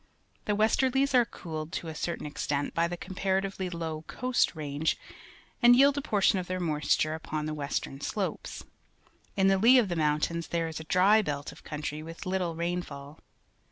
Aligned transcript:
The 0.45 0.55
westerlies 0.55 1.13
are 1.13 1.25
cooled 1.25 1.71
to 1.73 1.87
a 1.87 1.93
certain 1.93 2.25
extent 2.25 2.73
by 2.73 2.87
the 2.87 2.97
comparati\'ely 2.97 3.69
low 3.71 4.01
Coast 4.07 4.55
Range 4.55 4.97
and 5.61 5.75
yield 5.75 5.95
a 5.95 6.01
portion 6.01 6.39
of 6.39 6.47
their 6.47 6.59
moisture 6.59 7.13
upon 7.13 7.45
the 7.45 7.53
western 7.53 8.01
slopes. 8.01 8.63
In 9.37 9.45
the 9.47 9.59
lee 9.59 9.77
of 9.77 9.89
the 9.89 9.95
mountains 9.95 10.47
there 10.47 10.67
is 10.67 10.79
a 10.79 10.85
dry 10.85 11.21
belt 11.21 11.51
of 11.51 11.63
country 11.63 12.01
with 12.01 12.25
little 12.25 12.55
rainfall. 12.55 13.19